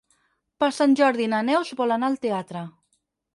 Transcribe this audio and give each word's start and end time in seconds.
Per 0.63 0.69
Sant 0.77 0.95
Jordi 0.99 1.27
na 1.33 1.41
Neus 1.51 1.75
vol 1.83 1.97
anar 1.97 2.11
al 2.11 2.17
teatre. 2.25 2.65